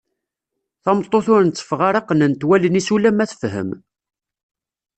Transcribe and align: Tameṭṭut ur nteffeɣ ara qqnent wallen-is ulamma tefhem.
Tameṭṭut 0.83 1.27
ur 1.33 1.41
nteffeɣ 1.43 1.79
ara 1.87 2.05
qqnent 2.07 2.47
wallen-is 2.47 2.89
ulamma 2.95 3.25
tefhem. 3.31 3.69